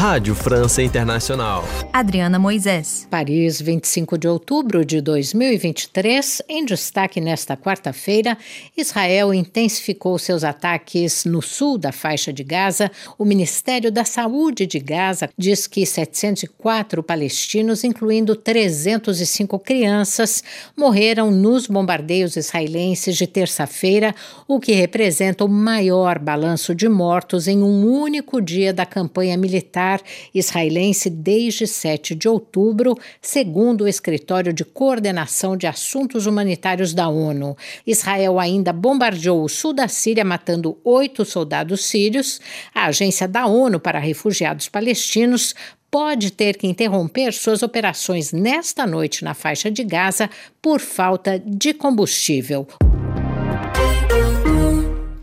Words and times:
Rádio 0.00 0.34
França 0.34 0.82
Internacional. 0.82 1.62
Adriana 1.92 2.38
Moisés. 2.38 3.06
Paris, 3.10 3.60
25 3.60 4.16
de 4.16 4.26
outubro 4.26 4.82
de 4.82 4.98
2023. 5.02 6.40
Em 6.48 6.64
destaque 6.64 7.20
nesta 7.20 7.54
quarta-feira, 7.54 8.38
Israel 8.74 9.34
intensificou 9.34 10.18
seus 10.18 10.42
ataques 10.42 11.26
no 11.26 11.42
sul 11.42 11.76
da 11.76 11.92
faixa 11.92 12.32
de 12.32 12.42
Gaza. 12.42 12.90
O 13.18 13.26
Ministério 13.26 13.92
da 13.92 14.02
Saúde 14.02 14.66
de 14.66 14.78
Gaza 14.78 15.28
diz 15.36 15.66
que 15.66 15.84
704 15.84 17.02
palestinos, 17.02 17.84
incluindo 17.84 18.34
305 18.34 19.58
crianças, 19.58 20.42
morreram 20.74 21.30
nos 21.30 21.66
bombardeios 21.66 22.36
israelenses 22.36 23.18
de 23.18 23.26
terça-feira, 23.26 24.14
o 24.48 24.58
que 24.58 24.72
representa 24.72 25.44
o 25.44 25.48
maior 25.48 26.18
balanço 26.18 26.74
de 26.74 26.88
mortos 26.88 27.46
em 27.46 27.62
um 27.62 27.84
único 27.84 28.40
dia 28.40 28.72
da 28.72 28.86
campanha 28.86 29.36
militar 29.90 30.00
israelense 30.34 31.10
desde 31.10 31.66
7 31.66 32.14
de 32.14 32.28
outubro, 32.28 32.96
segundo 33.20 33.82
o 33.82 33.88
Escritório 33.88 34.52
de 34.52 34.64
Coordenação 34.64 35.56
de 35.56 35.66
Assuntos 35.66 36.26
Humanitários 36.26 36.94
da 36.94 37.08
ONU. 37.08 37.56
Israel 37.86 38.38
ainda 38.38 38.72
bombardeou 38.72 39.42
o 39.42 39.48
sul 39.48 39.72
da 39.72 39.88
Síria, 39.88 40.24
matando 40.24 40.78
oito 40.84 41.24
soldados 41.24 41.84
sírios. 41.84 42.40
A 42.74 42.86
Agência 42.86 43.26
da 43.26 43.46
ONU 43.46 43.80
para 43.80 43.98
Refugiados 43.98 44.68
Palestinos 44.68 45.54
pode 45.90 46.30
ter 46.30 46.56
que 46.56 46.68
interromper 46.68 47.32
suas 47.32 47.64
operações 47.64 48.32
nesta 48.32 48.86
noite 48.86 49.24
na 49.24 49.34
faixa 49.34 49.70
de 49.70 49.82
Gaza 49.82 50.30
por 50.62 50.78
falta 50.78 51.42
de 51.44 51.74
combustível. 51.74 52.66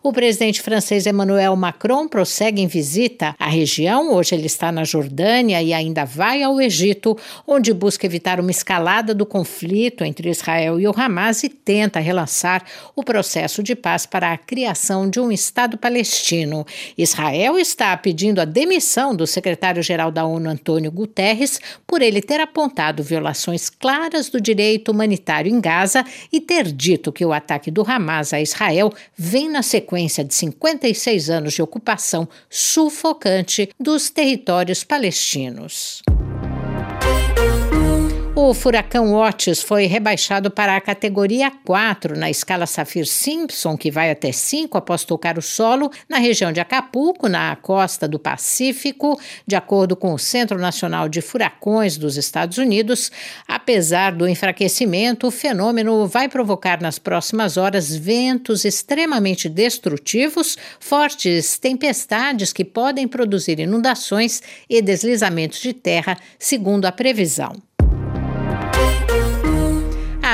O 0.08 0.14
presidente 0.14 0.62
francês 0.62 1.06
Emmanuel 1.06 1.54
Macron 1.58 2.08
prossegue 2.08 2.62
em 2.62 2.68
visita 2.68 3.36
à 3.38 3.50
região. 3.50 4.14
Hoje 4.14 4.36
ele 4.36 4.46
está 4.46 4.72
na 4.72 4.86
Jordânia 4.86 5.62
e 5.62 5.74
ainda 5.74 6.06
vai 6.06 6.42
ao 6.42 6.62
Egito, 6.62 7.18
onde 7.46 7.74
busca 7.74 8.06
evitar 8.06 8.40
uma 8.40 8.50
escalada 8.50 9.14
do 9.14 9.26
conflito 9.26 10.06
entre 10.06 10.30
Israel 10.30 10.80
e 10.80 10.88
o 10.88 10.94
Hamas 10.96 11.44
e 11.44 11.50
tenta 11.50 12.00
relançar 12.00 12.64
o 12.96 13.04
processo 13.04 13.62
de 13.62 13.76
paz 13.76 14.06
para 14.06 14.32
a 14.32 14.38
criação 14.38 15.10
de 15.10 15.20
um 15.20 15.30
Estado 15.30 15.78
palestino. 15.78 16.66
Israel 16.98 17.60
está 17.60 17.98
pedindo 17.98 18.40
a 18.40 18.46
demissão 18.46 19.14
do 19.14 19.28
secretário-geral 19.28 20.10
da 20.10 20.26
ONU, 20.26 20.50
Antônio 20.50 20.90
Guterres, 20.90 21.60
por 21.86 22.02
ele 22.02 22.22
ter 22.22 22.40
apontado 22.40 23.04
violações 23.04 23.70
claras 23.70 24.30
do 24.30 24.40
direito 24.40 24.90
humanitário 24.90 25.54
em 25.54 25.60
Gaza 25.60 26.06
e 26.32 26.40
ter 26.40 26.72
dito 26.72 27.12
que 27.12 27.26
o 27.26 27.34
ataque 27.34 27.70
do 27.70 27.82
Hamas 27.86 28.32
a 28.32 28.40
Israel 28.40 28.94
vem 29.18 29.50
na 29.50 29.62
sequência 29.62 29.97
sequência 29.98 30.24
de 30.24 30.36
56 30.36 31.30
anos 31.30 31.54
de 31.56 31.62
ocupação 31.62 32.28
sufocante 32.50 33.70
dos 33.80 34.12
territórios 34.12 34.84
palestinos. 34.84 36.04
O 38.48 38.54
furacão 38.54 39.14
Otis 39.14 39.62
foi 39.62 39.88
rebaixado 39.88 40.50
para 40.50 40.78
a 40.78 40.80
categoria 40.80 41.52
4 41.66 42.18
na 42.18 42.30
escala 42.30 42.66
Saffir-Simpson, 42.66 43.76
que 43.76 43.92
vai 43.92 44.10
até 44.10 44.32
5 44.32 44.78
após 44.78 45.04
tocar 45.04 45.38
o 45.38 45.42
solo 45.42 45.92
na 46.08 46.18
região 46.18 46.54
de 46.54 46.62
Acapulco, 46.62 47.28
na 47.28 47.58
costa 47.58 48.08
do 48.08 48.18
Pacífico, 48.18 49.20
de 49.46 49.58
acordo 49.58 49.98
com 49.98 50.14
o 50.14 50.18
Centro 50.18 50.58
Nacional 50.58 51.10
de 51.10 51.20
Furacões 51.20 51.98
dos 51.98 52.16
Estados 52.16 52.58
Unidos. 52.58 53.12
Apesar 53.46 54.14
do 54.14 54.26
enfraquecimento, 54.26 55.28
o 55.28 55.32
fenômeno 55.32 56.08
vai 56.08 56.30
provocar 56.30 56.82
nas 56.82 56.98
próximas 56.98 57.58
horas 57.58 57.94
ventos 57.94 58.64
extremamente 58.64 59.50
destrutivos, 59.50 60.58
fortes 60.80 61.60
tempestades 61.60 62.54
que 62.54 62.64
podem 62.64 63.10
produzir 63.10 63.60
inundações 63.60 64.42
e 64.70 64.82
deslizamentos 64.82 65.60
de 65.60 65.74
terra, 65.74 66.18
segundo 66.40 66.86
a 66.86 66.94
previsão. 66.94 67.67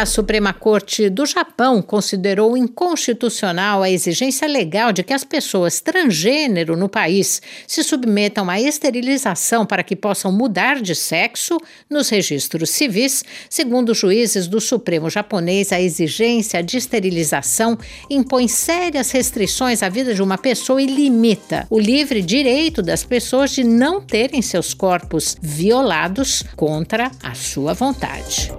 A 0.04 0.06
Suprema 0.06 0.52
Corte 0.52 1.10
do 1.10 1.26
Japão 1.26 1.82
considerou 1.82 2.58
inconstitucional 2.58 3.82
a 3.82 3.90
exigência 3.90 4.46
legal 4.46 4.92
de 4.92 5.02
que 5.02 5.14
as 5.14 5.24
pessoas 5.24 5.80
transgênero 5.80 6.76
no 6.76 6.90
país 6.90 7.42
se 7.66 7.82
submetam 7.86 8.50
à 8.50 8.60
esterilização 8.60 9.66
para 9.66 9.82
que 9.82 9.96
possam 9.96 10.30
mudar 10.30 10.82
de 10.82 10.94
sexo 10.94 11.58
nos 11.90 12.10
registros 12.10 12.72
civis. 12.72 13.24
Segundo 13.50 13.94
juízes 13.94 14.46
do 14.46 14.60
Supremo 14.60 15.10
japonês, 15.10 15.72
a 15.72 15.80
exigência 15.80 16.62
de 16.62 16.76
esterilização 16.76 17.78
impõe 18.10 18.50
sérias 18.50 19.10
restrições 19.10 19.82
à 19.82 19.88
vida 19.88 20.14
de 20.14 20.22
uma 20.22 20.38
pessoa 20.38 20.82
e 20.82 20.86
limita 20.86 21.66
o 21.70 21.80
livre 21.80 22.22
direito 22.22 22.82
das 22.82 23.06
pessoas 23.06 23.52
de 23.52 23.64
não 23.64 24.02
terem 24.02 24.42
seus 24.42 24.74
corpos 24.74 25.38
violados 25.42 26.44
contra 26.58 27.10
a 27.24 27.34
sua 27.34 27.74
vontade 27.74 28.52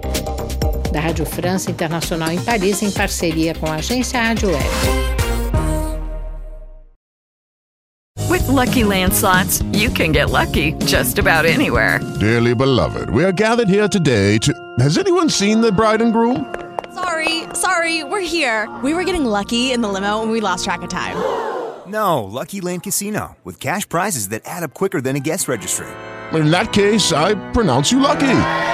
da 0.95 1.01
Rádio 1.01 1.25
França 1.25 1.69
Internacional 1.69 2.31
em 2.31 2.41
Paris, 2.41 2.81
em 2.81 2.89
parceria 2.89 3.53
com 3.53 3.65
a 3.65 3.75
agência 3.75 4.21
Rádio 4.21 4.49
Web. 4.49 4.65
With 8.29 8.47
lucky 8.47 8.85
landslots, 8.85 9.61
you 9.73 9.91
can 9.91 10.13
get 10.13 10.29
lucky 10.29 10.71
just 10.85 11.19
about 11.19 11.45
anywhere. 11.45 11.99
Dearly 12.17 12.55
beloved, 12.55 13.09
we 13.09 13.25
are 13.25 13.33
gathered 13.33 13.67
here 13.67 13.89
today 13.89 14.37
to. 14.39 14.53
Has 14.79 14.97
anyone 14.97 15.29
seen 15.29 15.59
the 15.59 15.69
bride 15.69 16.01
and 16.01 16.13
groom? 16.13 16.45
Sorry, 16.93 17.43
sorry, 17.53 18.05
we're 18.05 18.21
here. 18.21 18.69
We 18.81 18.93
were 18.93 19.03
getting 19.03 19.25
lucky 19.25 19.73
in 19.73 19.81
the 19.81 19.89
limo 19.89 20.21
and 20.21 20.31
we 20.31 20.39
lost 20.39 20.63
track 20.63 20.81
of 20.81 20.89
time. 20.89 21.17
No, 21.87 22.23
Lucky 22.23 22.61
Land 22.61 22.81
Casino, 22.81 23.37
with 23.43 23.59
cash 23.59 23.87
prizes 23.87 24.29
that 24.29 24.41
add 24.45 24.63
up 24.63 24.73
quicker 24.73 25.01
than 25.01 25.15
a 25.15 25.19
guest 25.19 25.47
registry. 25.47 25.85
In 26.33 26.49
that 26.49 26.73
case, 26.73 27.13
I 27.13 27.35
pronounce 27.51 27.91
you 27.91 27.99
lucky. 27.99 28.73